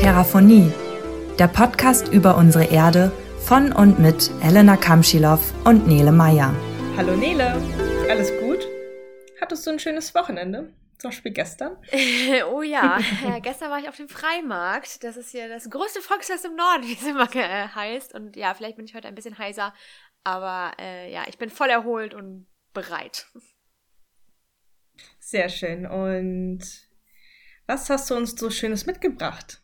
Terraphonie, 0.00 0.72
der 1.38 1.46
Podcast 1.46 2.08
über 2.08 2.38
unsere 2.38 2.64
Erde 2.64 3.12
von 3.38 3.70
und 3.70 3.98
mit 3.98 4.30
Elena 4.42 4.78
Kamschilow 4.78 5.38
und 5.64 5.86
Nele 5.86 6.10
Meyer. 6.10 6.54
Hallo 6.96 7.14
Nele, 7.14 7.60
alles 8.08 8.32
gut? 8.40 8.66
Hattest 9.42 9.66
du 9.66 9.72
ein 9.72 9.78
schönes 9.78 10.14
Wochenende? 10.14 10.72
Zum 10.96 11.10
Beispiel 11.10 11.32
gestern? 11.32 11.76
oh 12.50 12.62
ja, 12.62 12.98
äh, 13.26 13.42
gestern 13.42 13.70
war 13.70 13.78
ich 13.78 13.90
auf 13.90 13.96
dem 13.96 14.08
Freimarkt. 14.08 15.04
Das 15.04 15.18
ist 15.18 15.32
hier 15.32 15.50
das 15.50 15.68
größte 15.68 16.00
Volksfest 16.00 16.46
im 16.46 16.56
Norden, 16.56 16.82
wie 16.86 16.94
es 16.94 17.06
immer 17.06 17.28
äh, 17.36 17.68
heißt. 17.68 18.14
Und 18.14 18.36
ja, 18.36 18.54
vielleicht 18.54 18.76
bin 18.76 18.86
ich 18.86 18.94
heute 18.94 19.06
ein 19.06 19.14
bisschen 19.14 19.36
heiser, 19.36 19.74
aber 20.24 20.72
äh, 20.80 21.12
ja, 21.12 21.24
ich 21.28 21.36
bin 21.36 21.50
voll 21.50 21.68
erholt 21.68 22.14
und 22.14 22.46
bereit. 22.72 23.26
Sehr 25.18 25.50
schön. 25.50 25.84
Und 25.84 26.62
was 27.66 27.90
hast 27.90 28.08
du 28.08 28.14
uns 28.14 28.34
so 28.34 28.48
Schönes 28.48 28.86
mitgebracht? 28.86 29.60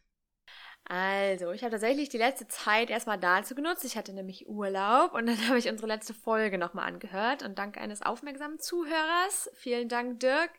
Also, 0.88 1.50
ich 1.50 1.62
habe 1.62 1.72
tatsächlich 1.72 2.10
die 2.10 2.18
letzte 2.18 2.46
Zeit 2.46 2.90
erstmal 2.90 3.18
dazu 3.18 3.56
genutzt. 3.56 3.84
Ich 3.84 3.96
hatte 3.96 4.12
nämlich 4.12 4.48
Urlaub 4.48 5.14
und 5.14 5.26
dann 5.26 5.36
habe 5.48 5.58
ich 5.58 5.68
unsere 5.68 5.88
letzte 5.88 6.14
Folge 6.14 6.58
nochmal 6.58 6.86
angehört. 6.86 7.42
Und 7.42 7.58
dank 7.58 7.76
eines 7.76 8.02
aufmerksamen 8.02 8.60
Zuhörers, 8.60 9.50
vielen 9.54 9.88
Dank 9.88 10.20
Dirk, 10.20 10.50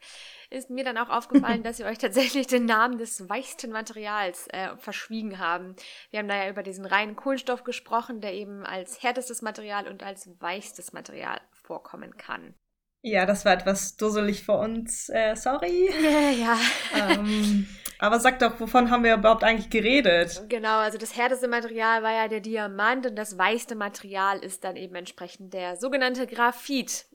ist 0.49 0.69
mir 0.69 0.83
dann 0.83 0.97
auch 0.97 1.09
aufgefallen, 1.09 1.63
dass 1.63 1.79
ihr 1.79 1.85
euch 1.85 1.97
tatsächlich 1.97 2.47
den 2.47 2.65
Namen 2.65 2.97
des 2.97 3.29
weichsten 3.29 3.71
Materials 3.71 4.47
äh, 4.49 4.75
verschwiegen 4.75 5.39
haben. 5.39 5.75
Wir 6.09 6.19
haben 6.19 6.27
da 6.27 6.35
ja 6.35 6.49
über 6.49 6.63
diesen 6.63 6.85
reinen 6.85 7.15
Kohlenstoff 7.15 7.63
gesprochen, 7.63 8.19
der 8.19 8.33
eben 8.33 8.65
als 8.65 9.01
härtestes 9.01 9.41
Material 9.41 9.87
und 9.87 10.03
als 10.03 10.29
weichstes 10.41 10.91
Material 10.91 11.39
vorkommen 11.53 12.17
kann. 12.17 12.53
Ja, 13.01 13.25
das 13.25 13.45
war 13.45 13.53
etwas 13.53 13.95
dusselig 13.95 14.43
für 14.43 14.57
uns. 14.57 15.07
Äh, 15.07 15.35
sorry. 15.35 15.89
ja. 16.41 16.59
ähm, 16.93 17.65
aber 17.99 18.19
sag 18.19 18.39
doch, 18.39 18.59
wovon 18.59 18.91
haben 18.91 19.03
wir 19.03 19.15
überhaupt 19.15 19.43
eigentlich 19.43 19.69
geredet? 19.69 20.43
Genau, 20.49 20.79
also 20.79 20.97
das 20.97 21.15
härteste 21.17 21.47
Material 21.47 22.03
war 22.03 22.11
ja 22.11 22.27
der 22.27 22.41
Diamant 22.41 23.05
und 23.07 23.15
das 23.15 23.37
weichste 23.37 23.75
Material 23.75 24.39
ist 24.39 24.63
dann 24.63 24.75
eben 24.75 24.95
entsprechend 24.95 25.53
der 25.53 25.77
sogenannte 25.77 26.27
Graphit. 26.27 27.05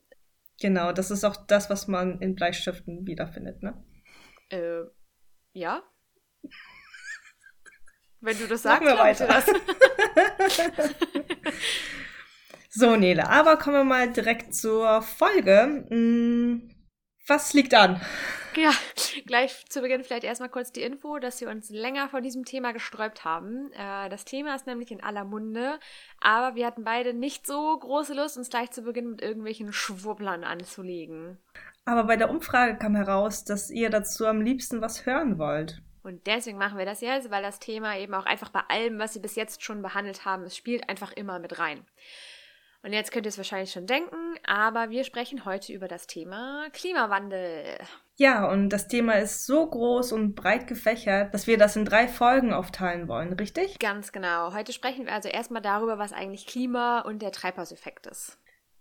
Genau, 0.60 0.92
das 0.92 1.10
ist 1.10 1.24
auch 1.24 1.36
das, 1.36 1.70
was 1.70 1.88
man 1.88 2.20
in 2.20 2.34
Bleistiften 2.34 3.06
wiederfindet, 3.06 3.62
ne? 3.62 3.82
Äh, 4.50 4.82
ja. 5.52 5.82
Wenn 8.20 8.38
du 8.38 8.46
das 8.46 8.62
sagst, 8.62 8.82
Machen 8.82 8.96
wir 8.96 9.02
weiter. 9.02 9.26
Das. 9.26 9.46
so, 12.70 12.96
Nele, 12.96 13.28
aber 13.28 13.56
kommen 13.56 13.76
wir 13.76 13.84
mal 13.84 14.12
direkt 14.12 14.54
zur 14.54 15.02
Folge. 15.02 15.86
Hm, 15.88 16.70
was 17.26 17.52
liegt 17.54 17.74
an? 17.74 18.00
Ja, 18.54 18.70
gleich 19.26 19.64
zu 19.68 19.80
Beginn 19.80 20.04
vielleicht 20.04 20.24
erstmal 20.24 20.50
kurz 20.50 20.72
die 20.72 20.82
Info, 20.82 21.18
dass 21.18 21.40
wir 21.40 21.48
uns 21.48 21.70
länger 21.70 22.08
vor 22.08 22.20
diesem 22.20 22.44
Thema 22.44 22.72
gesträubt 22.72 23.24
haben. 23.24 23.72
Äh, 23.72 24.08
das 24.10 24.24
Thema 24.24 24.54
ist 24.54 24.66
nämlich 24.66 24.90
in 24.90 25.02
aller 25.02 25.24
Munde, 25.24 25.78
aber 26.20 26.54
wir 26.54 26.66
hatten 26.66 26.84
beide 26.84 27.14
nicht 27.14 27.46
so 27.46 27.78
große 27.78 28.14
Lust, 28.14 28.36
uns 28.36 28.50
gleich 28.50 28.70
zu 28.70 28.82
Beginn 28.82 29.10
mit 29.10 29.22
irgendwelchen 29.22 29.72
Schwurblern 29.72 30.44
anzulegen. 30.44 31.38
Aber 31.84 32.04
bei 32.04 32.16
der 32.16 32.30
Umfrage 32.30 32.76
kam 32.76 32.94
heraus, 32.94 33.44
dass 33.44 33.70
ihr 33.70 33.90
dazu 33.90 34.26
am 34.26 34.40
liebsten 34.40 34.80
was 34.80 35.06
hören 35.06 35.38
wollt. 35.38 35.80
Und 36.02 36.26
deswegen 36.26 36.58
machen 36.58 36.78
wir 36.78 36.84
das 36.84 37.00
jetzt, 37.00 37.30
weil 37.30 37.42
das 37.42 37.58
Thema 37.58 37.96
eben 37.96 38.14
auch 38.14 38.26
einfach 38.26 38.50
bei 38.50 38.62
allem, 38.68 38.98
was 38.98 39.14
wir 39.14 39.22
bis 39.22 39.36
jetzt 39.36 39.62
schon 39.62 39.82
behandelt 39.82 40.24
haben, 40.24 40.42
es 40.42 40.56
spielt 40.56 40.88
einfach 40.88 41.12
immer 41.12 41.38
mit 41.38 41.58
rein. 41.58 41.86
Und 42.82 42.92
jetzt 42.92 43.12
könnt 43.12 43.26
ihr 43.26 43.30
es 43.30 43.38
wahrscheinlich 43.38 43.70
schon 43.70 43.86
denken, 43.86 44.16
aber 44.44 44.90
wir 44.90 45.04
sprechen 45.04 45.44
heute 45.44 45.72
über 45.72 45.86
das 45.86 46.08
Thema 46.08 46.66
Klimawandel. 46.72 47.78
Ja, 48.16 48.48
und 48.50 48.68
das 48.68 48.88
Thema 48.88 49.14
ist 49.14 49.46
so 49.46 49.66
groß 49.66 50.12
und 50.12 50.34
breit 50.34 50.66
gefächert, 50.66 51.32
dass 51.32 51.46
wir 51.46 51.56
das 51.56 51.76
in 51.76 51.84
drei 51.84 52.06
Folgen 52.06 52.52
aufteilen 52.52 53.08
wollen, 53.08 53.32
richtig? 53.32 53.78
Ganz 53.78 54.12
genau. 54.12 54.52
Heute 54.52 54.72
sprechen 54.72 55.06
wir 55.06 55.12
also 55.12 55.28
erstmal 55.28 55.62
darüber, 55.62 55.98
was 55.98 56.12
eigentlich 56.12 56.46
Klima 56.46 57.00
und 57.00 57.22
der 57.22 57.32
Treibhauseffekt 57.32 58.06
ist. 58.06 58.38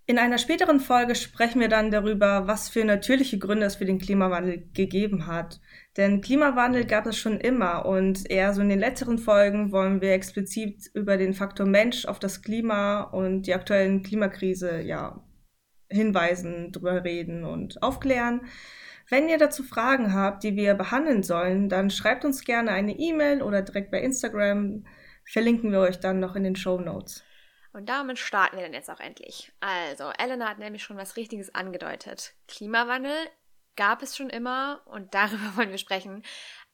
In 0.07 0.17
einer 0.17 0.39
späteren 0.39 0.81
Folge 0.81 1.16
sprechen 1.16 1.61
wir 1.61 1.69
dann 1.69 1.91
darüber, 1.91 2.45
was 2.45 2.67
für 2.67 2.83
natürliche 2.83 3.38
Gründe 3.38 3.66
es 3.66 3.75
für 3.75 3.85
den 3.85 4.00
Klimawandel 4.00 4.67
gegeben 4.73 5.28
hat. 5.28 5.61
Denn 5.95 6.19
Klimawandel 6.19 6.85
gab 6.85 7.05
es 7.05 7.17
schon 7.17 7.39
immer 7.39 7.85
und 7.85 8.29
eher 8.29 8.53
so 8.53 8.61
in 8.61 8.67
den 8.67 8.79
letzteren 8.79 9.19
Folgen 9.19 9.72
wollen 9.72 10.01
wir 10.01 10.11
explizit 10.11 10.89
über 10.94 11.16
den 11.16 11.34
Faktor 11.34 11.66
Mensch 11.66 12.05
auf 12.05 12.19
das 12.19 12.41
Klima 12.41 13.03
und 13.03 13.44
die 13.44 13.53
aktuellen 13.53 14.03
Klimakrise 14.03 14.81
ja 14.81 15.23
hinweisen, 15.88 16.72
drüber 16.73 17.03
reden 17.03 17.45
und 17.45 17.81
aufklären. 17.81 18.41
Wenn 19.11 19.27
ihr 19.27 19.38
dazu 19.38 19.63
Fragen 19.63 20.13
habt, 20.13 20.41
die 20.41 20.55
wir 20.55 20.73
behandeln 20.73 21.22
sollen, 21.22 21.67
dann 21.67 21.89
schreibt 21.89 22.23
uns 22.23 22.45
gerne 22.45 22.72
eine 22.72 22.97
E-Mail 22.97 23.41
oder 23.41 23.61
direkt 23.61 23.91
bei 23.91 23.99
Instagram. 23.99 24.85
Verlinken 25.25 25.73
wir 25.73 25.81
euch 25.81 25.99
dann 25.99 26.22
noch 26.22 26.38
in 26.38 26.45
den 26.45 26.55
Show 26.55 26.79
Notes. 26.79 27.22
Und 27.73 27.89
damit 27.89 28.19
starten 28.19 28.55
wir 28.55 28.63
dann 28.63 28.73
jetzt 28.73 28.89
auch 28.89 29.01
endlich. 29.01 29.51
Also, 29.59 30.11
Elena 30.17 30.47
hat 30.47 30.59
nämlich 30.59 30.81
schon 30.81 30.95
was 30.95 31.17
Richtiges 31.17 31.53
angedeutet. 31.53 32.35
Klimawandel 32.47 33.11
gab 33.75 34.01
es 34.01 34.16
schon 34.16 34.29
immer 34.29 34.81
und 34.85 35.13
darüber 35.13 35.57
wollen 35.57 35.72
wir 35.72 35.78
sprechen. 35.78 36.23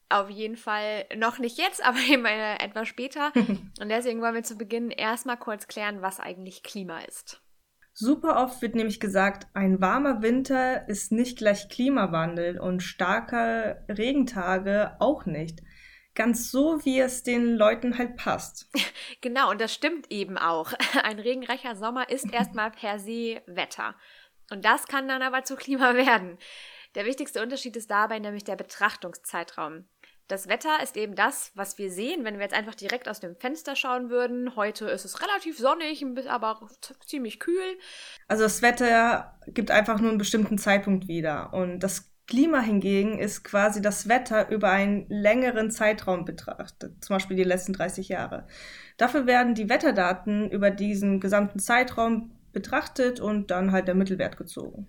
Auf 0.08 0.30
jeden 0.30 0.56
Fall 0.56 1.06
noch 1.16 1.40
nicht 1.40 1.58
jetzt, 1.58 1.84
aber 1.84 1.98
eben 1.98 2.24
etwas 2.24 2.86
später. 2.86 3.32
Und 3.80 3.88
deswegen 3.88 4.22
wollen 4.22 4.34
wir 4.36 4.44
zu 4.44 4.56
Beginn 4.56 4.92
erstmal 4.92 5.38
kurz 5.38 5.66
klären, 5.66 6.02
was 6.02 6.20
eigentlich 6.20 6.62
Klima 6.62 7.00
ist. 7.00 7.42
Super 8.00 8.40
oft 8.40 8.62
wird 8.62 8.76
nämlich 8.76 9.00
gesagt, 9.00 9.48
ein 9.54 9.80
warmer 9.80 10.22
Winter 10.22 10.88
ist 10.88 11.10
nicht 11.10 11.36
gleich 11.36 11.68
Klimawandel 11.68 12.60
und 12.60 12.80
starke 12.80 13.84
Regentage 13.88 14.94
auch 15.00 15.26
nicht. 15.26 15.62
Ganz 16.14 16.52
so, 16.52 16.84
wie 16.84 17.00
es 17.00 17.24
den 17.24 17.56
Leuten 17.56 17.98
halt 17.98 18.16
passt. 18.16 18.70
Genau, 19.20 19.50
und 19.50 19.60
das 19.60 19.74
stimmt 19.74 20.12
eben 20.12 20.38
auch. 20.38 20.72
Ein 21.02 21.18
regenreicher 21.18 21.74
Sommer 21.74 22.08
ist 22.08 22.32
erstmal 22.32 22.70
per 22.70 23.00
se 23.00 23.42
Wetter. 23.46 23.96
Und 24.48 24.64
das 24.64 24.86
kann 24.86 25.08
dann 25.08 25.22
aber 25.22 25.42
zu 25.42 25.56
Klima 25.56 25.96
werden. 25.96 26.38
Der 26.94 27.04
wichtigste 27.04 27.42
Unterschied 27.42 27.74
ist 27.74 27.90
dabei 27.90 28.20
nämlich 28.20 28.44
der 28.44 28.54
Betrachtungszeitraum. 28.54 29.88
Das 30.28 30.46
Wetter 30.46 30.82
ist 30.82 30.98
eben 30.98 31.14
das, 31.14 31.52
was 31.54 31.78
wir 31.78 31.90
sehen, 31.90 32.22
wenn 32.24 32.34
wir 32.34 32.42
jetzt 32.42 32.54
einfach 32.54 32.74
direkt 32.74 33.08
aus 33.08 33.18
dem 33.18 33.34
Fenster 33.34 33.74
schauen 33.74 34.10
würden. 34.10 34.56
Heute 34.56 34.86
ist 34.86 35.06
es 35.06 35.22
relativ 35.22 35.58
sonnig, 35.58 36.04
aber 36.28 36.68
ziemlich 37.06 37.40
kühl. 37.40 37.78
Also 38.28 38.42
das 38.42 38.60
Wetter 38.60 39.38
gibt 39.46 39.70
einfach 39.70 39.98
nur 40.00 40.10
einen 40.10 40.18
bestimmten 40.18 40.58
Zeitpunkt 40.58 41.08
wieder. 41.08 41.54
Und 41.54 41.80
das 41.80 42.12
Klima 42.26 42.60
hingegen 42.60 43.18
ist 43.18 43.42
quasi 43.42 43.80
das 43.80 44.06
Wetter 44.06 44.50
über 44.50 44.70
einen 44.70 45.06
längeren 45.08 45.70
Zeitraum 45.70 46.26
betrachtet, 46.26 47.02
zum 47.02 47.16
Beispiel 47.16 47.38
die 47.38 47.44
letzten 47.44 47.72
30 47.72 48.10
Jahre. 48.10 48.46
Dafür 48.98 49.26
werden 49.26 49.54
die 49.54 49.70
Wetterdaten 49.70 50.50
über 50.50 50.70
diesen 50.70 51.20
gesamten 51.20 51.58
Zeitraum 51.58 52.32
betrachtet 52.52 53.18
und 53.18 53.50
dann 53.50 53.72
halt 53.72 53.88
der 53.88 53.94
Mittelwert 53.94 54.36
gezogen. 54.36 54.86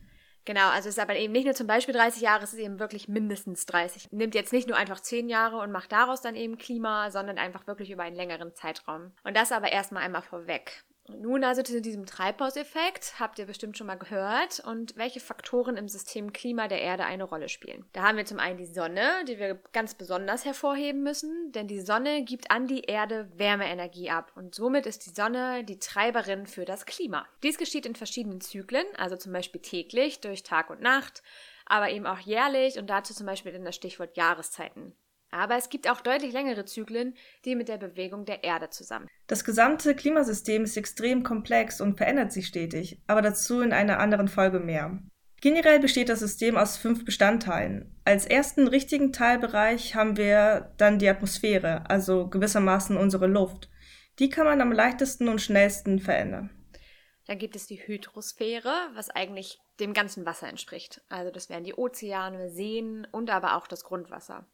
Genau, 0.50 0.70
also 0.70 0.90
es 0.90 0.96
ist 0.96 1.00
aber 1.00 1.16
eben 1.16 1.32
nicht 1.32 1.46
nur 1.46 1.54
zum 1.54 1.68
Beispiel 1.68 1.94
30 1.94 2.24
Jahre, 2.24 2.44
es 2.44 2.54
ist 2.54 2.60
eben 2.60 2.80
wirklich 2.80 3.08
mindestens 3.08 3.68
30. 3.68 4.12
Nimmt 4.12 4.34
jetzt 4.34 4.52
nicht 4.52 4.68
nur 4.68 4.78
einfach 4.78 5.00
10 5.00 5.30
Jahre 5.30 5.60
und 5.60 5.72
macht 5.72 5.92
daraus 5.92 6.24
dann 6.24 6.36
eben 6.36 6.58
Klima, 6.58 7.12
sondern 7.12 7.38
einfach 7.38 7.68
wirklich 7.68 7.92
über 7.92 8.02
einen 8.02 8.16
längeren 8.16 8.56
Zeitraum. 8.56 9.12
Und 9.24 9.38
das 9.38 9.52
aber 9.52 9.72
erstmal 9.72 10.02
einmal 10.02 10.24
vorweg. 10.24 10.84
Nun 11.18 11.44
also 11.44 11.62
zu 11.64 11.82
diesem 11.82 12.06
Treibhauseffekt 12.06 13.20
habt 13.20 13.40
ihr 13.40 13.46
bestimmt 13.46 13.78
schon 13.78 13.88
mal 13.88 13.96
gehört 13.96 14.60
und 14.60 14.96
welche 14.96 15.20
Faktoren 15.20 15.78
im 15.78 15.88
System 15.88 16.34
Klima 16.34 16.68
der 16.68 16.82
Erde 16.82 17.06
eine 17.06 17.24
Rolle 17.24 17.50
spielen. 17.50 17.86
Da 17.94 18.04
haben 18.04 18.18
wir 18.18 18.26
zum 18.26 18.40
einen 18.40 18.58
die 18.58 18.66
Sonne, 18.66 19.26
die 19.28 19.40
wir 19.40 19.56
ganz 19.74 19.96
besonders 19.96 20.46
hervorheben 20.46 21.04
müssen, 21.04 21.52
denn 21.52 21.68
die 21.68 21.82
Sonne 21.82 22.24
gibt 22.24 22.52
an 22.52 22.68
die 22.68 22.82
Erde 22.82 23.30
Wärmeenergie 23.36 24.10
ab 24.10 24.32
und 24.36 24.56
somit 24.56 24.86
ist 24.86 25.06
die 25.06 25.14
Sonne 25.14 25.64
die 25.64 25.80
Treiberin 25.80 26.48
für 26.48 26.66
das 26.66 26.86
Klima. 26.86 27.26
Dies 27.44 27.58
geschieht 27.58 27.86
in 27.86 27.96
verschiedenen 27.96 28.42
Zyklen, 28.42 28.86
also 28.98 29.16
zum 29.16 29.34
Beispiel 29.34 29.62
täglich 29.62 30.22
durch 30.22 30.44
Tag 30.44 30.70
und 30.70 30.82
Nacht, 30.82 31.24
aber 31.66 31.90
eben 31.90 32.06
auch 32.06 32.20
jährlich 32.20 32.78
und 32.78 32.90
dazu 32.90 33.14
zum 33.14 33.26
Beispiel 33.26 33.54
in 33.54 33.66
das 33.66 33.76
Stichwort 33.76 34.18
Jahreszeiten. 34.18 34.96
Aber 35.32 35.56
es 35.58 35.70
gibt 35.70 35.90
auch 35.90 36.02
deutlich 36.02 36.34
längere 36.34 36.66
Zyklen, 36.66 37.16
die 37.46 37.56
mit 37.56 37.70
der 37.70 37.78
Bewegung 37.78 38.26
der 38.26 38.44
Erde 38.44 38.70
zusammen. 38.70 39.08
Das 39.28 39.44
gesamte 39.44 39.96
Klimasystem 39.96 40.64
ist 40.64 40.78
extrem 40.78 41.24
komplex 41.24 41.82
und 41.82 41.98
verändert 41.98 42.32
sich 42.32 42.48
stetig, 42.48 43.02
aber 43.08 43.22
dazu 43.22 43.62
in 43.62 43.74
einer 43.74 44.00
anderen 44.00 44.28
Folge 44.28 44.60
mehr. 44.60 45.00
Generell 45.42 45.80
besteht 45.80 46.10
das 46.10 46.20
System 46.20 46.58
aus 46.58 46.76
fünf 46.76 47.06
Bestandteilen. 47.06 47.96
Als 48.04 48.26
ersten 48.26 48.68
richtigen 48.68 49.14
Teilbereich 49.14 49.96
haben 49.96 50.18
wir 50.18 50.74
dann 50.78 51.00
die 51.00 51.08
Atmosphäre, 51.08 51.90
also 51.90 52.28
gewissermaßen 52.28 52.98
unsere 52.98 53.28
Luft. 53.28 53.70
Die 54.20 54.30
kann 54.30 54.46
man 54.46 54.60
am 54.60 54.74
leichtesten 54.74 55.30
und 55.30 55.42
schnellsten 55.42 56.00
verändern. 56.00 56.50
Dann 57.26 57.38
gibt 57.38 57.56
es 57.56 57.68
die 57.68 57.78
Hydrosphäre, 57.78 58.74
was 58.96 59.10
eigentlich 59.12 59.60
dem 59.80 59.94
ganzen 59.94 60.26
Wasser 60.26 60.50
entspricht. 60.50 61.02
Also 61.08 61.32
das 61.32 61.48
wären 61.48 61.64
die 61.64 61.76
Ozeane, 61.76 62.50
Seen 62.50 63.08
und 63.12 63.30
aber 63.30 63.56
auch 63.56 63.68
das 63.68 63.84
Grundwasser. 63.86 64.46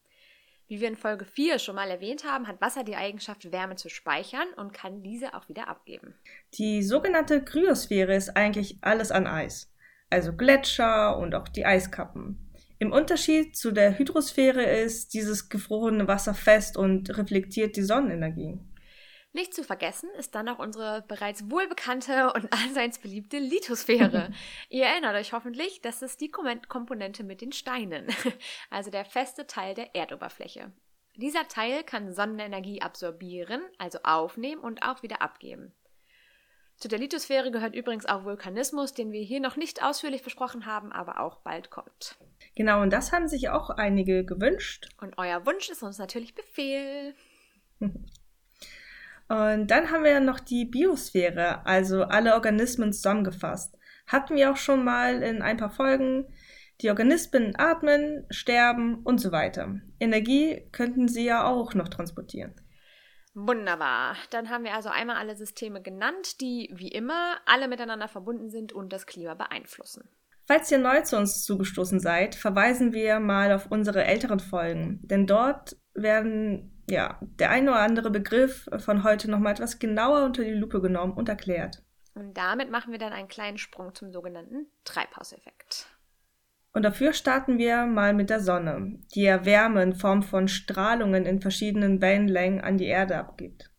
Wie 0.67 0.81
wir 0.81 0.87
in 0.87 0.95
Folge 0.95 1.25
4 1.25 1.59
schon 1.59 1.75
mal 1.75 1.89
erwähnt 1.91 2.23
haben, 2.23 2.47
hat 2.47 2.59
Wasser 2.59 2.83
die 2.83 2.95
Eigenschaft, 2.95 3.51
Wärme 3.51 3.75
zu 3.75 3.89
speichern 3.89 4.47
und 4.57 4.73
kann 4.73 5.03
diese 5.03 5.35
auch 5.35 5.47
wieder 5.47 5.67
abgeben. 5.67 6.15
Die 6.55 6.81
sogenannte 6.81 7.43
Kryosphäre 7.43 8.15
ist 8.15 8.35
eigentlich 8.35 8.79
alles 8.81 9.11
an 9.11 9.27
Eis, 9.27 9.71
also 10.09 10.33
Gletscher 10.33 11.17
und 11.17 11.35
auch 11.35 11.47
die 11.47 11.65
Eiskappen. 11.65 12.39
Im 12.79 12.91
Unterschied 12.91 13.55
zu 13.55 13.71
der 13.71 13.97
Hydrosphäre 13.97 14.63
ist 14.63 15.13
dieses 15.13 15.49
gefrorene 15.49 16.07
Wasser 16.07 16.33
fest 16.33 16.77
und 16.77 17.15
reflektiert 17.15 17.75
die 17.75 17.83
Sonnenenergie. 17.83 18.59
Nicht 19.35 19.53
zu 19.53 19.65
vergessen 19.65 20.09
ist 20.17 20.33
dann 20.33 20.47
auch 20.47 20.59
unsere 20.59 21.01
bereits 21.09 21.51
wohlbekannte 21.51 22.31
und 22.31 22.53
allseits 22.53 22.99
beliebte 22.99 23.37
Lithosphäre. 23.37 24.31
Ihr 24.69 24.85
erinnert 24.85 25.13
euch 25.17 25.33
hoffentlich, 25.33 25.81
das 25.81 26.01
ist 26.01 26.21
die 26.21 26.31
Komponente 26.31 27.25
mit 27.25 27.41
den 27.41 27.51
Steinen, 27.51 28.07
also 28.69 28.91
der 28.91 29.03
feste 29.03 29.45
Teil 29.45 29.73
der 29.73 29.93
Erdoberfläche. 29.93 30.71
Dieser 31.17 31.49
Teil 31.49 31.83
kann 31.83 32.13
Sonnenenergie 32.13 32.81
absorbieren, 32.81 33.61
also 33.77 33.99
aufnehmen 34.03 34.61
und 34.61 34.83
auch 34.83 35.03
wieder 35.03 35.21
abgeben. 35.21 35.73
Zu 36.77 36.87
der 36.87 36.99
Lithosphäre 36.99 37.51
gehört 37.51 37.75
übrigens 37.75 38.05
auch 38.05 38.23
Vulkanismus, 38.23 38.93
den 38.93 39.11
wir 39.11 39.21
hier 39.21 39.41
noch 39.41 39.57
nicht 39.57 39.83
ausführlich 39.83 40.23
besprochen 40.23 40.65
haben, 40.65 40.93
aber 40.93 41.19
auch 41.19 41.39
bald 41.39 41.71
kommt. 41.71 42.15
Genau, 42.55 42.81
und 42.81 42.93
das 42.93 43.11
haben 43.11 43.27
sich 43.27 43.49
auch 43.49 43.69
einige 43.69 44.23
gewünscht. 44.23 44.87
Und 45.01 45.17
euer 45.17 45.45
Wunsch 45.45 45.69
ist 45.69 45.83
uns 45.83 45.97
natürlich 45.97 46.35
Befehl. 46.35 47.13
Und 49.27 49.67
dann 49.67 49.91
haben 49.91 50.03
wir 50.03 50.19
noch 50.19 50.39
die 50.39 50.65
Biosphäre, 50.65 51.65
also 51.65 52.03
alle 52.03 52.35
Organismen 52.35 52.93
zusammengefasst. 52.93 53.75
Hatten 54.07 54.35
wir 54.35 54.51
auch 54.51 54.57
schon 54.57 54.83
mal 54.83 55.23
in 55.23 55.41
ein 55.41 55.57
paar 55.57 55.71
Folgen. 55.71 56.27
Die 56.81 56.89
Organismen 56.89 57.53
atmen, 57.57 58.25
sterben 58.29 59.01
und 59.03 59.19
so 59.19 59.31
weiter. 59.31 59.79
Energie 59.99 60.67
könnten 60.71 61.07
sie 61.07 61.25
ja 61.25 61.47
auch 61.47 61.73
noch 61.73 61.87
transportieren. 61.87 62.53
Wunderbar. 63.33 64.15
Dann 64.29 64.49
haben 64.49 64.63
wir 64.63 64.73
also 64.73 64.89
einmal 64.89 65.17
alle 65.17 65.35
Systeme 65.35 65.81
genannt, 65.81 66.39
die 66.41 66.71
wie 66.73 66.89
immer 66.89 67.37
alle 67.45 67.67
miteinander 67.67 68.07
verbunden 68.07 68.49
sind 68.49 68.73
und 68.73 68.93
das 68.93 69.05
Klima 69.05 69.33
beeinflussen. 69.33 70.07
Falls 70.47 70.71
ihr 70.71 70.77
neu 70.77 71.01
zu 71.01 71.17
uns 71.17 71.43
zugestoßen 71.43 71.99
seid, 71.99 72.35
verweisen 72.35 72.93
wir 72.93 73.19
mal 73.19 73.51
auf 73.51 73.71
unsere 73.71 74.05
älteren 74.05 74.39
Folgen, 74.39 74.99
denn 75.01 75.25
dort 75.25 75.75
werden 75.95 76.74
ja, 76.89 77.19
der 77.21 77.49
eine 77.49 77.71
oder 77.71 77.79
andere 77.79 78.11
Begriff 78.11 78.69
von 78.77 79.03
heute 79.03 79.29
nochmal 79.29 79.53
etwas 79.53 79.79
genauer 79.79 80.23
unter 80.23 80.43
die 80.43 80.51
Lupe 80.51 80.81
genommen 80.81 81.13
und 81.13 81.29
erklärt. 81.29 81.83
Und 82.13 82.35
damit 82.35 82.71
machen 82.71 82.91
wir 82.91 82.99
dann 82.99 83.13
einen 83.13 83.27
kleinen 83.27 83.57
Sprung 83.57 83.93
zum 83.93 84.11
sogenannten 84.11 84.67
Treibhauseffekt. 84.85 85.87
Und 86.71 86.83
dafür 86.83 87.13
starten 87.13 87.57
wir 87.57 87.85
mal 87.85 88.13
mit 88.13 88.29
der 88.29 88.41
Sonne, 88.41 88.99
die 89.13 89.23
ja 89.23 89.45
Wärme 89.45 89.81
in 89.81 89.93
Form 89.93 90.23
von 90.23 90.47
Strahlungen 90.47 91.25
in 91.25 91.41
verschiedenen 91.41 92.01
Wellenlängen 92.01 92.61
an 92.61 92.77
die 92.77 92.87
Erde 92.87 93.17
abgibt. 93.17 93.71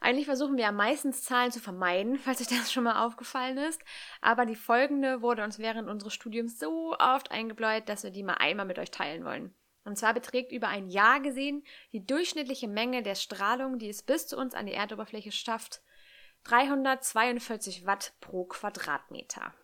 Eigentlich 0.00 0.26
versuchen 0.26 0.56
wir 0.56 0.64
ja 0.64 0.72
meistens 0.72 1.24
Zahlen 1.24 1.50
zu 1.50 1.58
vermeiden, 1.58 2.16
falls 2.24 2.40
euch 2.40 2.46
das 2.46 2.72
schon 2.72 2.84
mal 2.84 3.04
aufgefallen 3.04 3.58
ist. 3.58 3.82
Aber 4.20 4.46
die 4.46 4.54
folgende 4.54 5.20
wurde 5.20 5.42
uns 5.42 5.58
während 5.58 5.88
unseres 5.88 6.14
Studiums 6.14 6.58
so 6.58 6.96
oft 6.98 7.32
eingebläut, 7.32 7.88
dass 7.88 8.04
wir 8.04 8.12
die 8.12 8.22
mal 8.22 8.34
einmal 8.34 8.66
mit 8.66 8.78
euch 8.78 8.92
teilen 8.92 9.24
wollen. 9.24 9.52
Und 9.86 9.96
zwar 9.96 10.14
beträgt 10.14 10.50
über 10.50 10.66
ein 10.66 10.88
Jahr 10.88 11.20
gesehen 11.20 11.62
die 11.92 12.04
durchschnittliche 12.04 12.66
Menge 12.66 13.04
der 13.04 13.14
Strahlung, 13.14 13.78
die 13.78 13.88
es 13.88 14.02
bis 14.02 14.26
zu 14.26 14.36
uns 14.36 14.52
an 14.52 14.66
die 14.66 14.72
Erdoberfläche 14.72 15.30
schafft, 15.30 15.80
342 16.42 17.86
Watt 17.86 18.12
pro 18.20 18.44
Quadratmeter. 18.44 19.54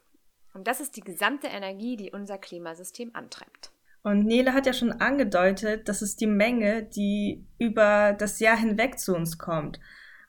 Und 0.55 0.69
das 0.69 0.81
ist 0.81 0.97
die 0.97 1.01
gesamte 1.01 1.49
Energie, 1.49 1.97
die 1.97 2.13
unser 2.13 2.39
Klimasystem 2.39 3.11
antreibt. 3.15 3.73
Und 4.05 4.25
Nele 4.25 4.55
hat 4.55 4.67
ja 4.67 4.73
schon 4.73 4.93
angedeutet, 4.93 5.89
das 5.89 6.03
ist 6.03 6.21
die 6.21 6.29
Menge, 6.29 6.85
die 6.85 7.45
über 7.59 8.13
das 8.13 8.39
Jahr 8.39 8.57
hinweg 8.57 9.01
zu 9.01 9.17
uns 9.17 9.39
kommt. 9.39 9.81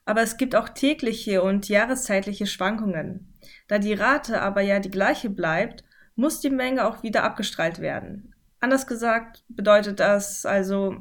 Aber 0.04 0.22
es 0.22 0.36
gibt 0.36 0.56
auch 0.56 0.68
tägliche 0.70 1.40
und 1.40 1.68
jahreszeitliche 1.68 2.46
Schwankungen. 2.46 3.32
Da 3.68 3.78
die 3.78 3.94
Rate 3.94 4.42
aber 4.42 4.60
ja 4.60 4.80
die 4.80 4.90
gleiche 4.90 5.30
bleibt, 5.30 5.84
muss 6.16 6.40
die 6.40 6.50
Menge 6.50 6.84
auch 6.84 7.04
wieder 7.04 7.22
abgestrahlt 7.22 7.78
werden. 7.78 8.33
Anders 8.64 8.86
gesagt 8.86 9.44
bedeutet 9.48 10.00
das 10.00 10.46
also, 10.46 10.96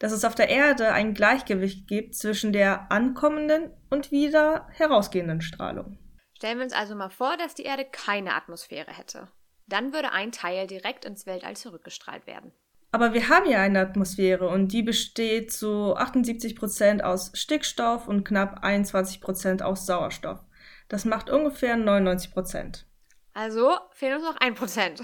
dass 0.00 0.10
es 0.10 0.24
auf 0.24 0.34
der 0.34 0.48
Erde 0.48 0.92
ein 0.92 1.14
Gleichgewicht 1.14 1.86
gibt 1.86 2.16
zwischen 2.16 2.52
der 2.52 2.90
ankommenden 2.90 3.70
und 3.88 4.10
wieder 4.10 4.66
herausgehenden 4.72 5.40
Strahlung. 5.40 5.96
Stellen 6.36 6.58
wir 6.58 6.64
uns 6.64 6.72
also 6.72 6.96
mal 6.96 7.10
vor, 7.10 7.36
dass 7.36 7.54
die 7.54 7.62
Erde 7.62 7.84
keine 7.84 8.34
Atmosphäre 8.34 8.90
hätte. 8.90 9.28
Dann 9.68 9.92
würde 9.92 10.10
ein 10.10 10.32
Teil 10.32 10.66
direkt 10.66 11.04
ins 11.04 11.24
Weltall 11.24 11.56
zurückgestrahlt 11.56 12.26
werden. 12.26 12.50
Aber 12.90 13.14
wir 13.14 13.28
haben 13.28 13.48
ja 13.48 13.60
eine 13.60 13.78
Atmosphäre 13.78 14.48
und 14.48 14.72
die 14.72 14.82
besteht 14.82 15.52
zu 15.52 15.94
78 15.94 16.56
Prozent 16.56 17.04
aus 17.04 17.30
Stickstoff 17.34 18.08
und 18.08 18.24
knapp 18.24 18.64
21 18.64 19.20
Prozent 19.20 19.62
aus 19.62 19.86
Sauerstoff. 19.86 20.40
Das 20.88 21.04
macht 21.04 21.30
ungefähr 21.30 21.76
99 21.76 22.32
Prozent. 22.32 22.88
Also 23.34 23.72
fehlen 23.90 24.14
uns 24.14 24.24
noch 24.24 24.36
ein 24.36 24.54
Prozent. 24.54 25.02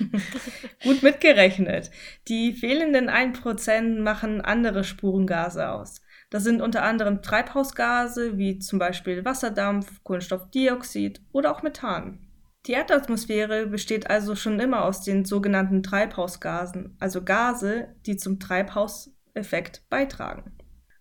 Gut 0.82 1.02
mitgerechnet. 1.02 1.90
Die 2.28 2.54
fehlenden 2.54 3.10
ein 3.10 3.34
Prozent 3.34 4.00
machen 4.00 4.40
andere 4.40 4.84
Spurengase 4.84 5.68
aus. 5.68 6.00
Das 6.30 6.44
sind 6.44 6.62
unter 6.62 6.82
anderem 6.82 7.22
Treibhausgase 7.22 8.38
wie 8.38 8.58
zum 8.58 8.78
Beispiel 8.78 9.24
Wasserdampf, 9.24 10.02
Kohlenstoffdioxid 10.02 11.20
oder 11.32 11.52
auch 11.52 11.62
Methan. 11.62 12.26
Die 12.66 12.72
Erdatmosphäre 12.72 13.66
besteht 13.66 14.10
also 14.10 14.34
schon 14.34 14.58
immer 14.58 14.84
aus 14.84 15.02
den 15.02 15.24
sogenannten 15.24 15.82
Treibhausgasen, 15.82 16.96
also 16.98 17.22
Gase, 17.22 17.94
die 18.06 18.16
zum 18.16 18.40
Treibhauseffekt 18.40 19.88
beitragen. 19.88 20.55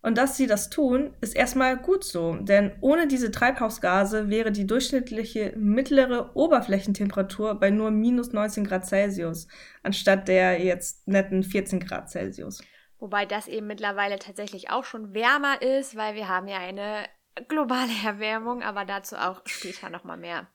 Und 0.06 0.20
dass 0.20 0.38
sie 0.38 0.46
das 0.46 0.70
tun, 0.70 1.16
ist 1.20 1.36
erstmal 1.36 1.78
gut 1.78 2.04
so, 2.04 2.36
denn 2.36 2.72
ohne 2.80 3.08
diese 3.08 3.32
Treibhausgase 3.32 4.30
wäre 4.30 4.52
die 4.52 4.68
durchschnittliche 4.68 5.54
mittlere 5.58 6.36
Oberflächentemperatur 6.36 7.56
bei 7.56 7.72
nur 7.72 7.90
minus 7.90 8.32
19 8.32 8.68
Grad 8.68 8.86
Celsius, 8.86 9.48
anstatt 9.82 10.28
der 10.28 10.64
jetzt 10.64 11.08
netten 11.08 11.42
14 11.42 11.80
Grad 11.80 12.12
Celsius. 12.12 12.62
Wobei 13.00 13.26
das 13.26 13.48
eben 13.48 13.66
mittlerweile 13.66 14.20
tatsächlich 14.20 14.70
auch 14.70 14.84
schon 14.84 15.16
wärmer 15.16 15.64
ist, 15.64 15.96
weil 15.96 16.14
wir 16.14 16.28
haben 16.28 16.48
ja 16.48 16.60
eine 16.60 17.06
globale 17.48 17.90
Erwärmung, 18.06 18.62
aber 18.62 18.86
dazu 18.86 19.16
auch 19.16 19.42
später 19.46 19.90
nochmal 19.90 20.18
mehr. 20.18 20.46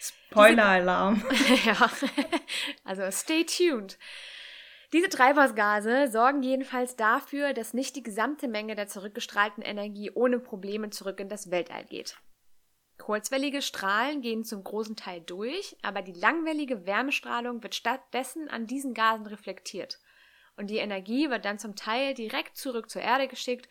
Spoiler-Alarm. 0.00 1.24
ja, 1.64 1.90
also 2.84 3.10
stay 3.10 3.46
tuned. 3.46 3.96
Diese 4.94 5.10
Treibhausgase 5.10 6.10
sorgen 6.10 6.42
jedenfalls 6.42 6.96
dafür, 6.96 7.52
dass 7.52 7.74
nicht 7.74 7.94
die 7.96 8.02
gesamte 8.02 8.48
Menge 8.48 8.74
der 8.74 8.88
zurückgestrahlten 8.88 9.62
Energie 9.62 10.10
ohne 10.10 10.38
Probleme 10.38 10.88
zurück 10.88 11.20
in 11.20 11.28
das 11.28 11.50
Weltall 11.50 11.84
geht. 11.84 12.16
Kurzwellige 12.96 13.60
Strahlen 13.60 14.22
gehen 14.22 14.44
zum 14.44 14.64
großen 14.64 14.96
Teil 14.96 15.20
durch, 15.20 15.76
aber 15.82 16.00
die 16.00 16.18
langwellige 16.18 16.86
Wärmestrahlung 16.86 17.62
wird 17.62 17.74
stattdessen 17.74 18.48
an 18.48 18.66
diesen 18.66 18.94
Gasen 18.94 19.26
reflektiert. 19.26 19.98
Und 20.56 20.70
die 20.70 20.78
Energie 20.78 21.28
wird 21.28 21.44
dann 21.44 21.58
zum 21.58 21.76
Teil 21.76 22.14
direkt 22.14 22.56
zurück 22.56 22.88
zur 22.88 23.02
Erde 23.02 23.28
geschickt 23.28 23.68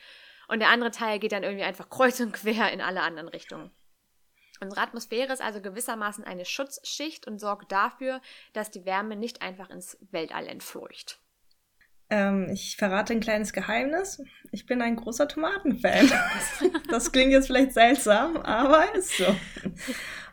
und 0.47 0.59
der 0.59 0.69
andere 0.69 0.91
Teil 0.91 1.19
geht 1.19 1.31
dann 1.31 1.43
irgendwie 1.43 1.65
einfach 1.65 1.89
kreuz 1.89 2.19
und 2.19 2.31
quer 2.31 2.71
in 2.71 2.79
alle 2.79 3.01
anderen 3.01 3.27
Richtungen. 3.27 3.71
Unsere 4.59 4.81
Atmosphäre 4.81 5.33
ist 5.33 5.41
also 5.41 5.61
gewissermaßen 5.61 6.23
eine 6.23 6.45
Schutzschicht 6.45 7.27
und 7.27 7.39
sorgt 7.39 7.71
dafür, 7.71 8.21
dass 8.53 8.71
die 8.71 8.85
Wärme 8.85 9.15
nicht 9.15 9.41
einfach 9.41 9.69
ins 9.69 9.97
Weltall 10.11 10.47
entfleucht. 10.47 11.19
Ähm, 12.09 12.49
ich 12.49 12.77
verrate 12.77 13.13
ein 13.13 13.19
kleines 13.19 13.51
Geheimnis. 13.51 14.21
Ich 14.51 14.65
bin 14.65 14.81
ein 14.81 14.95
großer 14.95 15.27
Tomatenfan. 15.27 16.09
das 16.89 17.11
klingt 17.11 17.31
jetzt 17.31 17.47
vielleicht 17.47 17.73
seltsam, 17.73 18.37
aber 18.37 18.95
ist 18.95 19.17
so. 19.17 19.35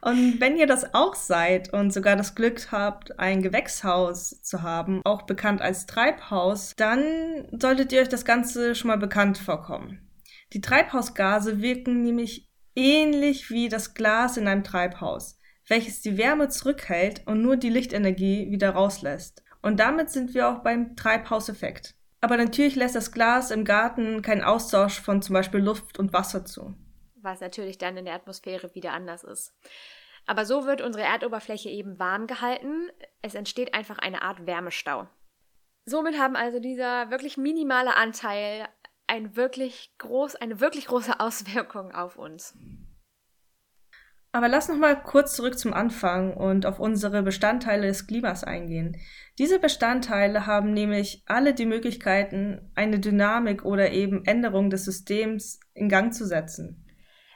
Und 0.00 0.40
wenn 0.40 0.56
ihr 0.56 0.66
das 0.66 0.94
auch 0.94 1.14
seid 1.14 1.72
und 1.72 1.92
sogar 1.92 2.14
das 2.14 2.34
Glück 2.34 2.70
habt, 2.70 3.18
ein 3.18 3.42
Gewächshaus 3.42 4.40
zu 4.42 4.62
haben, 4.62 5.00
auch 5.04 5.22
bekannt 5.22 5.62
als 5.62 5.86
Treibhaus, 5.86 6.74
dann 6.76 7.48
solltet 7.58 7.90
ihr 7.92 8.02
euch 8.02 8.08
das 8.08 8.24
Ganze 8.24 8.74
schon 8.74 8.88
mal 8.88 8.98
bekannt 8.98 9.38
vorkommen. 9.38 10.06
Die 10.52 10.60
Treibhausgase 10.60 11.60
wirken 11.60 12.02
nämlich 12.02 12.48
ähnlich 12.74 13.50
wie 13.50 13.68
das 13.68 13.94
Glas 13.94 14.36
in 14.36 14.48
einem 14.48 14.64
Treibhaus, 14.64 15.38
welches 15.68 16.00
die 16.00 16.18
Wärme 16.18 16.48
zurückhält 16.48 17.22
und 17.26 17.42
nur 17.42 17.56
die 17.56 17.70
Lichtenergie 17.70 18.50
wieder 18.50 18.70
rauslässt. 18.70 19.42
Und 19.62 19.80
damit 19.80 20.10
sind 20.10 20.34
wir 20.34 20.48
auch 20.48 20.58
beim 20.58 20.94
Treibhauseffekt. 20.96 21.94
Aber 22.20 22.36
natürlich 22.36 22.74
lässt 22.74 22.94
das 22.94 23.12
Glas 23.12 23.50
im 23.50 23.64
Garten 23.64 24.22
keinen 24.22 24.42
Austausch 24.42 25.00
von 25.00 25.22
zum 25.22 25.34
Beispiel 25.34 25.60
Luft 25.60 25.98
und 25.98 26.12
Wasser 26.12 26.44
zu. 26.44 26.74
Was 27.16 27.40
natürlich 27.40 27.78
dann 27.78 27.96
in 27.96 28.04
der 28.04 28.14
Atmosphäre 28.14 28.74
wieder 28.74 28.92
anders 28.92 29.24
ist. 29.24 29.54
Aber 30.26 30.46
so 30.46 30.66
wird 30.66 30.80
unsere 30.80 31.04
Erdoberfläche 31.04 31.68
eben 31.68 31.98
warm 31.98 32.26
gehalten. 32.26 32.90
Es 33.20 33.34
entsteht 33.34 33.74
einfach 33.74 33.98
eine 33.98 34.22
Art 34.22 34.46
Wärmestau. 34.46 35.06
Somit 35.86 36.18
haben 36.18 36.34
also 36.34 36.60
dieser 36.60 37.10
wirklich 37.10 37.36
minimale 37.36 37.94
Anteil 37.94 38.68
ein 39.06 39.36
wirklich 39.36 39.92
groß, 39.98 40.36
eine 40.36 40.60
wirklich 40.60 40.86
große 40.86 41.18
Auswirkung 41.20 41.92
auf 41.92 42.16
uns. 42.16 42.56
Aber 44.34 44.48
lass 44.48 44.68
noch 44.68 44.76
mal 44.76 45.00
kurz 45.00 45.36
zurück 45.36 45.56
zum 45.56 45.72
Anfang 45.72 46.34
und 46.34 46.66
auf 46.66 46.80
unsere 46.80 47.22
Bestandteile 47.22 47.86
des 47.86 48.08
Klimas 48.08 48.42
eingehen. 48.42 48.96
Diese 49.38 49.60
Bestandteile 49.60 50.46
haben 50.46 50.72
nämlich 50.72 51.22
alle 51.26 51.54
die 51.54 51.66
Möglichkeiten, 51.66 52.72
eine 52.74 52.98
Dynamik 52.98 53.64
oder 53.64 53.92
eben 53.92 54.24
Änderung 54.24 54.70
des 54.70 54.84
Systems 54.84 55.60
in 55.72 55.88
Gang 55.88 56.12
zu 56.12 56.26
setzen. 56.26 56.84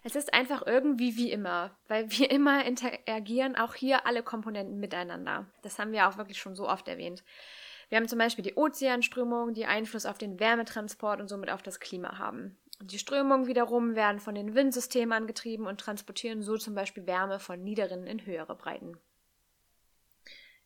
Es 0.02 0.16
ist 0.16 0.32
einfach 0.34 0.66
irgendwie 0.66 1.16
wie 1.16 1.30
immer, 1.30 1.78
weil 1.86 2.10
wir 2.10 2.30
immer 2.32 2.64
interagieren 2.64 3.54
auch 3.54 3.74
hier 3.74 4.04
alle 4.04 4.24
Komponenten 4.24 4.80
miteinander. 4.80 5.46
Das 5.62 5.78
haben 5.78 5.92
wir 5.92 6.08
auch 6.08 6.18
wirklich 6.18 6.38
schon 6.38 6.56
so 6.56 6.68
oft 6.68 6.88
erwähnt. 6.88 7.22
Wir 7.88 7.96
haben 7.96 8.08
zum 8.08 8.18
Beispiel 8.18 8.44
die 8.44 8.54
Ozeanströmungen, 8.54 9.54
die 9.54 9.66
Einfluss 9.66 10.06
auf 10.06 10.18
den 10.18 10.38
Wärmetransport 10.38 11.20
und 11.20 11.28
somit 11.28 11.50
auf 11.50 11.62
das 11.62 11.80
Klima 11.80 12.18
haben. 12.18 12.58
Die 12.80 12.98
Strömungen 12.98 13.46
wiederum 13.46 13.96
werden 13.96 14.20
von 14.20 14.34
den 14.34 14.54
Windsystemen 14.54 15.12
angetrieben 15.12 15.66
und 15.66 15.80
transportieren 15.80 16.42
so 16.42 16.56
zum 16.56 16.74
Beispiel 16.74 17.06
Wärme 17.06 17.40
von 17.40 17.62
niederen 17.62 18.06
in 18.06 18.24
höhere 18.24 18.54
Breiten. 18.54 18.98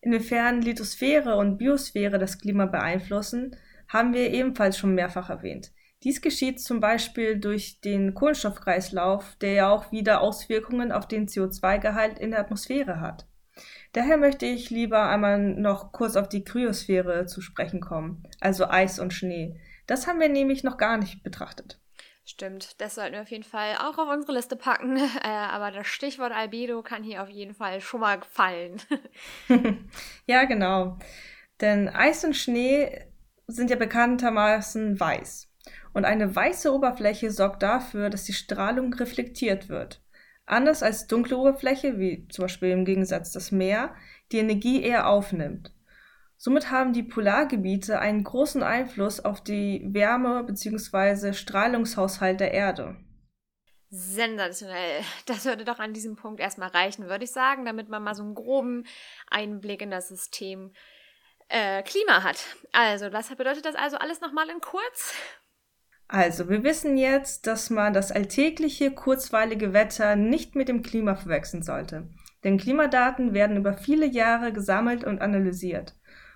Inwiefern 0.02 0.62
Lithosphäre 0.62 1.36
und 1.36 1.58
Biosphäre 1.58 2.18
das 2.18 2.38
Klima 2.38 2.66
beeinflussen, 2.66 3.56
haben 3.88 4.12
wir 4.12 4.30
ebenfalls 4.30 4.76
schon 4.76 4.94
mehrfach 4.94 5.30
erwähnt. 5.30 5.72
Dies 6.02 6.20
geschieht 6.20 6.60
zum 6.60 6.80
Beispiel 6.80 7.38
durch 7.38 7.80
den 7.80 8.12
Kohlenstoffkreislauf, 8.14 9.36
der 9.36 9.52
ja 9.52 9.70
auch 9.70 9.92
wieder 9.92 10.20
Auswirkungen 10.20 10.90
auf 10.90 11.06
den 11.06 11.28
CO2-Gehalt 11.28 12.18
in 12.18 12.32
der 12.32 12.40
Atmosphäre 12.40 13.00
hat. 13.00 13.26
Daher 13.92 14.16
möchte 14.16 14.46
ich 14.46 14.70
lieber 14.70 15.08
einmal 15.08 15.38
noch 15.38 15.92
kurz 15.92 16.16
auf 16.16 16.28
die 16.28 16.44
Kryosphäre 16.44 17.26
zu 17.26 17.40
sprechen 17.40 17.80
kommen, 17.80 18.22
also 18.40 18.66
Eis 18.66 18.98
und 18.98 19.12
Schnee. 19.12 19.60
Das 19.86 20.06
haben 20.06 20.20
wir 20.20 20.28
nämlich 20.28 20.64
noch 20.64 20.78
gar 20.78 20.96
nicht 20.96 21.22
betrachtet. 21.22 21.78
Stimmt, 22.24 22.80
das 22.80 22.94
sollten 22.94 23.14
wir 23.14 23.22
auf 23.22 23.30
jeden 23.30 23.42
Fall 23.44 23.76
auch 23.76 23.98
auf 23.98 24.08
unsere 24.08 24.32
Liste 24.32 24.56
packen. 24.56 24.96
Äh, 25.22 25.28
aber 25.28 25.70
das 25.70 25.86
Stichwort 25.86 26.32
Albedo 26.32 26.82
kann 26.82 27.02
hier 27.02 27.22
auf 27.22 27.28
jeden 27.28 27.54
Fall 27.54 27.80
schon 27.80 28.00
mal 28.00 28.20
fallen. 28.30 28.80
ja, 30.26 30.44
genau. 30.44 30.98
Denn 31.60 31.88
Eis 31.88 32.24
und 32.24 32.34
Schnee 32.34 33.06
sind 33.46 33.70
ja 33.70 33.76
bekanntermaßen 33.76 34.98
weiß. 34.98 35.48
Und 35.92 36.04
eine 36.04 36.34
weiße 36.34 36.72
Oberfläche 36.72 37.30
sorgt 37.30 37.62
dafür, 37.62 38.10
dass 38.10 38.24
die 38.24 38.32
Strahlung 38.32 38.94
reflektiert 38.94 39.68
wird. 39.68 40.01
Anders 40.52 40.82
als 40.82 41.06
dunkle 41.06 41.38
Oberfläche, 41.38 41.98
wie 41.98 42.28
zum 42.28 42.42
Beispiel 42.42 42.70
im 42.70 42.84
Gegensatz 42.84 43.32
das 43.32 43.52
Meer, 43.52 43.94
die 44.32 44.38
Energie 44.38 44.82
eher 44.82 45.08
aufnimmt. 45.08 45.72
Somit 46.36 46.70
haben 46.70 46.92
die 46.92 47.02
Polargebiete 47.02 47.98
einen 48.00 48.22
großen 48.22 48.62
Einfluss 48.62 49.20
auf 49.20 49.42
die 49.42 49.82
Wärme- 49.94 50.44
bzw. 50.44 51.32
Strahlungshaushalt 51.32 52.40
der 52.40 52.52
Erde. 52.52 52.96
Sensationell. 53.88 55.02
Das 55.24 55.46
würde 55.46 55.64
doch 55.64 55.78
an 55.78 55.94
diesem 55.94 56.16
Punkt 56.16 56.38
erstmal 56.38 56.68
reichen, 56.68 57.08
würde 57.08 57.24
ich 57.24 57.30
sagen, 57.30 57.64
damit 57.64 57.88
man 57.88 58.02
mal 58.02 58.14
so 58.14 58.22
einen 58.22 58.34
groben 58.34 58.84
Einblick 59.30 59.80
in 59.80 59.90
das 59.90 60.08
System 60.08 60.74
äh, 61.48 61.82
Klima 61.82 62.24
hat. 62.24 62.44
Also, 62.72 63.10
was 63.12 63.34
bedeutet 63.34 63.64
das 63.64 63.74
also 63.74 63.96
alles 63.96 64.20
nochmal 64.20 64.50
in 64.50 64.60
kurz? 64.60 65.14
Also, 66.14 66.50
wir 66.50 66.62
wissen 66.62 66.98
jetzt, 66.98 67.46
dass 67.46 67.70
man 67.70 67.94
das 67.94 68.12
alltägliche, 68.12 68.90
kurzweilige 68.90 69.72
Wetter 69.72 70.14
nicht 70.14 70.54
mit 70.54 70.68
dem 70.68 70.82
Klima 70.82 71.14
verwechseln 71.14 71.62
sollte. 71.62 72.06
Denn 72.44 72.58
Klimadaten 72.58 73.32
werden 73.32 73.56
über 73.56 73.72
viele 73.72 74.04
Jahre 74.04 74.52
gesammelt 74.52 75.04
und 75.04 75.22
analysiert. 75.22 75.94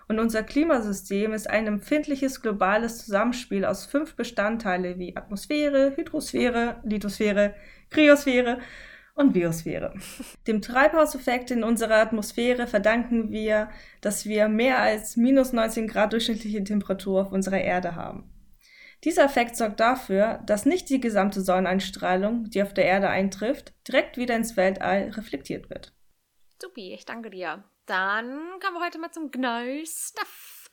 Und 0.09 0.19
unser 0.19 0.43
Klimasystem 0.45 1.35
ist 1.35 1.51
ein 1.51 1.67
empfindliches 1.67 2.41
globales 2.41 3.05
Zusammenspiel 3.05 3.67
aus 3.67 3.85
fünf 3.85 4.17
Bestandteile 4.17 4.99
wie 4.99 5.15
Atmosphäre, 5.15 5.93
Hydrosphäre, 5.95 6.77
Lithosphäre, 6.83 7.53
Kryosphäre 7.91 8.61
und 9.15 9.35
Biosphäre. 9.35 9.93
Dem 10.47 10.63
Treibhauseffekt 10.63 11.51
in 11.51 11.63
unserer 11.63 11.97
Atmosphäre 11.97 12.67
verdanken 12.67 13.31
wir, 13.31 13.69
dass 14.01 14.25
wir 14.25 14.49
mehr 14.49 14.79
als 14.79 15.19
minus 15.19 15.53
19 15.53 15.87
Grad 15.87 16.15
durchschnittliche 16.15 16.65
Temperatur 16.65 17.21
auf 17.21 17.33
unserer 17.33 17.61
Erde 17.61 17.95
haben. 17.95 18.31
Dieser 19.05 19.25
Effekt 19.25 19.57
sorgt 19.57 19.81
dafür, 19.81 20.41
dass 20.47 20.67
nicht 20.67 20.89
die 20.89 21.01
gesamte 21.01 21.41
Sonneneinstrahlung, 21.41 22.51
die 22.51 22.63
auf 22.63 22.75
der 22.75 22.87
Erde 22.87 23.09
eintrifft, 23.09 23.75
direkt 23.87 24.17
wieder 24.17 24.35
ins 24.35 24.57
Weltall 24.57 25.11
reflektiert 25.11 25.71
wird. 25.71 25.93
Supi, 26.61 26.95
ich 26.95 27.05
danke 27.05 27.31
dir. 27.31 27.65
Dann 27.87 28.41
kommen 28.61 28.79
wir 28.79 28.85
heute 28.85 28.99
mal 28.99 29.13
zum 29.13 29.31
Gneu-Stuff. 29.31 30.71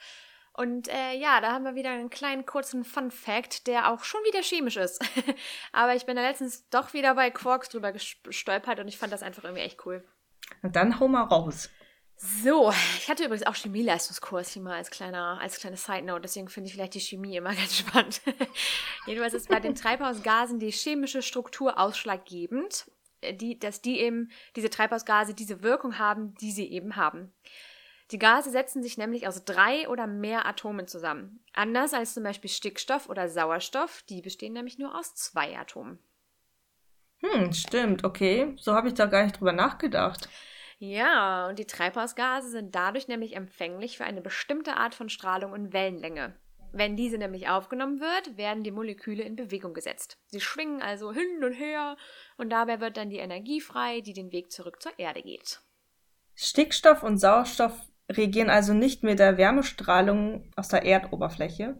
Und 0.55 0.87
äh, 0.87 1.13
ja, 1.17 1.41
da 1.41 1.51
haben 1.51 1.65
wir 1.65 1.75
wieder 1.75 1.89
einen 1.89 2.11
kleinen 2.11 2.45
kurzen 2.45 2.83
Fun 2.83 3.09
Fact, 3.11 3.65
der 3.65 3.91
auch 3.91 4.03
schon 4.03 4.21
wieder 4.23 4.41
chemisch 4.41 4.77
ist. 4.77 5.03
Aber 5.71 5.95
ich 5.95 6.05
bin 6.05 6.15
da 6.15 6.21
letztens 6.21 6.69
doch 6.69 6.93
wieder 6.93 7.15
bei 7.15 7.31
Quarks 7.31 7.69
drüber 7.69 7.91
gestolpert 7.91 8.79
und 8.79 8.87
ich 8.87 8.97
fand 8.97 9.11
das 9.11 9.23
einfach 9.23 9.43
irgendwie 9.43 9.63
echt 9.63 9.85
cool. 9.85 10.03
Und 10.61 10.75
dann 10.75 10.99
hau 10.99 11.07
mal 11.07 11.23
raus. 11.23 11.69
So, 12.15 12.71
ich 12.97 13.09
hatte 13.09 13.25
übrigens 13.25 13.45
auch 13.45 13.55
Chemieleistungskurs 13.55 14.51
hier 14.51 14.61
mal 14.61 14.75
als 14.75 14.89
kleiner, 14.89 15.39
als 15.41 15.59
kleine 15.59 15.75
Side 15.75 16.03
Note, 16.03 16.21
deswegen 16.21 16.47
finde 16.47 16.67
ich 16.67 16.73
vielleicht 16.73 16.93
die 16.93 17.01
Chemie 17.01 17.35
immer 17.35 17.49
ganz 17.55 17.77
spannend. 17.77 18.21
Jedenfalls 19.05 19.33
ist 19.33 19.49
bei 19.49 19.59
den 19.59 19.75
Treibhausgasen 19.75 20.59
die 20.59 20.71
chemische 20.71 21.21
Struktur 21.21 21.77
ausschlaggebend, 21.77 22.89
äh, 23.21 23.33
die, 23.33 23.59
dass 23.59 23.81
die 23.81 23.99
eben, 23.99 24.31
diese 24.55 24.69
Treibhausgase 24.69 25.33
diese 25.33 25.63
Wirkung 25.63 25.97
haben, 25.99 26.35
die 26.35 26.51
sie 26.51 26.71
eben 26.71 26.95
haben. 26.95 27.33
Die 28.11 28.19
Gase 28.19 28.51
setzen 28.51 28.83
sich 28.83 28.97
nämlich 28.97 29.27
aus 29.27 29.43
drei 29.43 29.89
oder 29.89 30.07
mehr 30.07 30.45
Atomen 30.45 30.87
zusammen. 30.87 31.39
Anders 31.53 31.93
als 31.93 32.13
zum 32.13 32.23
Beispiel 32.23 32.49
Stickstoff 32.49 33.09
oder 33.09 33.27
Sauerstoff, 33.27 34.03
die 34.07 34.21
bestehen 34.21 34.53
nämlich 34.53 34.77
nur 34.77 34.97
aus 34.97 35.15
zwei 35.15 35.57
Atomen. 35.57 35.99
Hm, 37.21 37.53
stimmt, 37.53 38.03
okay. 38.03 38.53
So 38.57 38.73
habe 38.73 38.89
ich 38.89 38.93
da 38.93 39.05
gar 39.05 39.23
nicht 39.23 39.39
drüber 39.39 39.53
nachgedacht. 39.53 40.29
Ja, 40.79 41.47
und 41.47 41.59
die 41.59 41.65
Treibhausgase 41.65 42.49
sind 42.49 42.75
dadurch 42.75 43.07
nämlich 43.07 43.35
empfänglich 43.35 43.97
für 43.97 44.05
eine 44.05 44.21
bestimmte 44.21 44.77
Art 44.77 44.95
von 44.95 45.09
Strahlung 45.09 45.51
und 45.51 45.73
Wellenlänge. 45.73 46.35
Wenn 46.75 46.95
diese 46.95 47.19
nämlich 47.19 47.47
aufgenommen 47.49 47.99
wird, 47.99 48.35
werden 48.35 48.63
die 48.63 48.71
Moleküle 48.71 49.23
in 49.23 49.35
Bewegung 49.35 49.75
gesetzt. 49.75 50.17
Sie 50.25 50.41
schwingen 50.41 50.81
also 50.81 51.13
hin 51.13 51.43
und 51.43 51.53
her 51.53 51.97
und 52.37 52.49
dabei 52.49 52.79
wird 52.79 52.97
dann 52.97 53.11
die 53.11 53.19
Energie 53.19 53.61
frei, 53.61 54.01
die 54.01 54.13
den 54.13 54.31
Weg 54.31 54.51
zurück 54.51 54.81
zur 54.81 54.97
Erde 54.97 55.21
geht. 55.21 55.61
Stickstoff 56.33 57.03
und 57.03 57.19
Sauerstoff 57.19 57.79
reagieren 58.11 58.49
also 58.49 58.73
nicht 58.73 59.03
mit 59.03 59.19
der 59.19 59.37
Wärmestrahlung 59.37 60.51
aus 60.55 60.69
der 60.69 60.83
Erdoberfläche, 60.83 61.77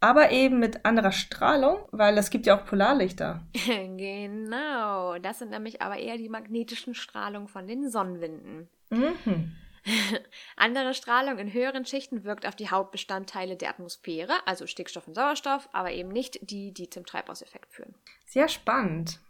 aber 0.00 0.30
eben 0.30 0.58
mit 0.58 0.84
anderer 0.84 1.12
Strahlung, 1.12 1.78
weil 1.90 2.18
es 2.18 2.30
gibt 2.30 2.46
ja 2.46 2.58
auch 2.58 2.66
Polarlichter. 2.66 3.42
genau, 3.64 5.18
das 5.18 5.38
sind 5.38 5.50
nämlich 5.50 5.80
aber 5.82 5.96
eher 5.96 6.16
die 6.16 6.28
magnetischen 6.28 6.94
Strahlungen 6.94 7.48
von 7.48 7.66
den 7.66 7.90
Sonnenwinden. 7.90 8.68
Mhm. 8.90 9.56
Andere 10.56 10.94
Strahlung 10.94 11.38
in 11.38 11.52
höheren 11.52 11.84
Schichten 11.84 12.24
wirkt 12.24 12.46
auf 12.46 12.56
die 12.56 12.70
Hauptbestandteile 12.70 13.56
der 13.56 13.70
Atmosphäre, 13.70 14.32
also 14.46 14.66
Stickstoff 14.66 15.06
und 15.06 15.14
Sauerstoff, 15.14 15.68
aber 15.72 15.92
eben 15.92 16.08
nicht 16.08 16.38
die, 16.42 16.72
die 16.72 16.88
zum 16.88 17.04
Treibhauseffekt 17.04 17.72
führen. 17.72 17.94
Sehr 18.26 18.48
spannend. 18.48 19.20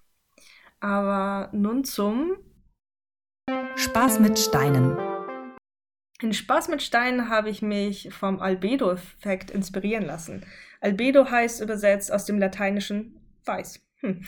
Aber 0.81 1.49
nun 1.53 1.85
zum 1.85 2.37
Spaß 3.77 4.21
mit 4.21 4.39
Steinen. 4.39 5.14
In 6.25 6.33
Spaß 6.33 6.69
mit 6.69 6.81
Steinen 6.81 7.29
habe 7.29 7.51
ich 7.51 7.61
mich 7.61 8.09
vom 8.11 8.41
Albedo-Effekt 8.41 9.51
inspirieren 9.51 10.07
lassen. 10.07 10.43
Albedo 10.81 11.31
heißt 11.31 11.61
übersetzt 11.61 12.11
aus 12.11 12.25
dem 12.25 12.39
Lateinischen 12.39 13.21
weiß. 13.45 13.87
Hm. 13.99 14.25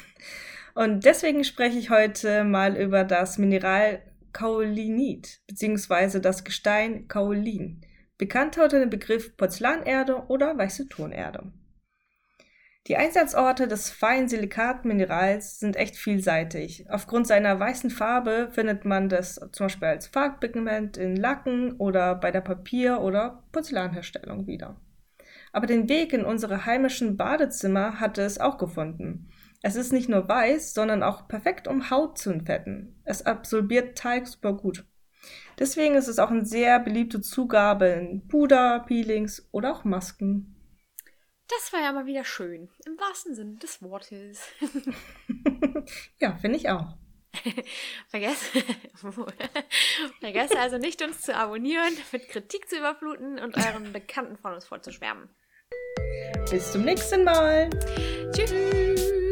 Und 0.74 1.06
deswegen 1.06 1.42
spreche 1.42 1.78
ich 1.78 1.88
heute 1.88 2.44
mal 2.44 2.76
über 2.76 3.04
das 3.04 3.38
Mineral 3.38 4.02
Kaolinit 4.34 5.40
beziehungsweise 5.46 6.20
das 6.20 6.44
Gestein 6.44 7.08
Kaolin, 7.08 7.80
bekannt 8.18 8.58
unter 8.58 8.78
dem 8.78 8.90
Begriff 8.90 9.34
Porzellanerde 9.38 10.26
oder 10.28 10.58
weiße 10.58 10.90
Tonerde. 10.90 11.50
Die 12.86 12.96
Einsatzorte 12.96 13.66
des 13.66 13.90
feinen 13.90 14.28
Silikatminerals 14.28 15.58
sind 15.58 15.74
echt 15.74 15.96
vielseitig. 15.96 16.86
Aufgrund 16.88 17.26
seiner 17.26 17.58
weißen 17.58 17.90
Farbe 17.90 18.48
findet 18.52 18.84
man 18.84 19.08
das 19.08 19.40
zum 19.50 19.66
Beispiel 19.66 19.88
als 19.88 20.06
Farbpigment 20.06 20.96
in 20.96 21.16
Lacken 21.16 21.72
oder 21.78 22.14
bei 22.14 22.30
der 22.30 22.42
Papier- 22.42 23.00
oder 23.00 23.42
Porzellanherstellung 23.50 24.46
wieder. 24.46 24.80
Aber 25.52 25.66
den 25.66 25.88
Weg 25.88 26.12
in 26.12 26.24
unsere 26.24 26.64
heimischen 26.64 27.16
Badezimmer 27.16 27.98
hatte 27.98 28.22
es 28.22 28.38
auch 28.38 28.56
gefunden. 28.56 29.30
Es 29.62 29.74
ist 29.74 29.92
nicht 29.92 30.08
nur 30.08 30.28
weiß, 30.28 30.72
sondern 30.72 31.02
auch 31.02 31.26
perfekt, 31.26 31.66
um 31.66 31.90
Haut 31.90 32.18
zu 32.18 32.30
entfetten. 32.30 33.00
Es 33.04 33.26
absorbiert 33.26 33.98
Teig 33.98 34.28
super 34.28 34.52
gut. 34.52 34.86
Deswegen 35.58 35.96
ist 35.96 36.06
es 36.06 36.20
auch 36.20 36.30
eine 36.30 36.44
sehr 36.44 36.78
beliebte 36.78 37.20
Zugabe 37.20 37.86
in 37.86 38.28
Puder, 38.28 38.84
Peelings 38.86 39.48
oder 39.50 39.72
auch 39.72 39.82
Masken. 39.82 40.55
Das 41.48 41.72
war 41.72 41.80
ja 41.80 41.92
mal 41.92 42.06
wieder 42.06 42.24
schön, 42.24 42.68
im 42.84 42.98
wahrsten 42.98 43.34
Sinne 43.34 43.56
des 43.56 43.82
Wortes. 43.82 44.40
ja, 46.18 46.36
finde 46.36 46.58
ich 46.58 46.68
auch. 46.68 46.96
Vergesst, 48.08 48.44
vergesst 50.20 50.56
also 50.58 50.78
nicht, 50.78 51.02
uns 51.02 51.20
zu 51.20 51.36
abonnieren, 51.36 51.92
mit 52.12 52.28
Kritik 52.28 52.68
zu 52.68 52.78
überfluten 52.78 53.38
und 53.38 53.56
euren 53.56 53.92
Bekannten 53.92 54.36
von 54.36 54.54
uns 54.54 54.64
vorzuschwärmen. 54.64 55.28
Bis 56.50 56.72
zum 56.72 56.82
nächsten 56.82 57.24
Mal. 57.24 57.70
Tschüss. 58.32 59.25